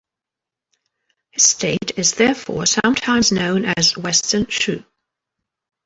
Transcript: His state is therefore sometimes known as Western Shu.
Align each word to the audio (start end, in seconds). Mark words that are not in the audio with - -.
His 1.29 1.43
state 1.43 1.91
is 1.99 2.15
therefore 2.15 2.65
sometimes 2.65 3.31
known 3.31 3.65
as 3.65 3.95
Western 3.95 4.47
Shu. 4.47 4.83